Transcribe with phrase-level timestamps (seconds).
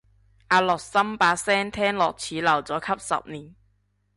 [0.47, 3.53] 阿樂琛把聲聽落似留咗級十年